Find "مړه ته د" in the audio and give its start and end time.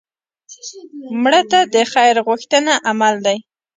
1.21-1.75